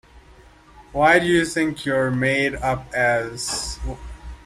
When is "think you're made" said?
1.45-2.55